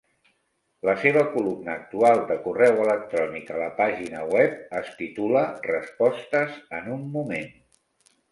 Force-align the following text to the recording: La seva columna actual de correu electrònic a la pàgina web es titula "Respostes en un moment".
La 0.87 0.93
seva 1.01 1.21
columna 1.33 1.73
actual 1.73 2.21
de 2.31 2.37
correu 2.45 2.79
electrònic 2.85 3.51
a 3.55 3.59
la 3.63 3.67
pàgina 3.81 4.23
web 4.35 4.73
es 4.79 4.89
titula 5.03 5.43
"Respostes 5.67 6.57
en 6.79 6.89
un 6.97 7.05
moment". 7.19 7.55